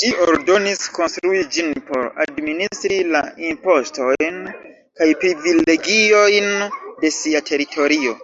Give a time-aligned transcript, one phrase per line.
[0.00, 4.40] Ŝi ordonis konstrui ĝin por administri la impostojn
[5.02, 6.50] kaj privilegiojn
[7.04, 8.20] de sia teritorio.